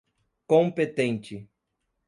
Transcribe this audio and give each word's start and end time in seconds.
competente 0.49 1.47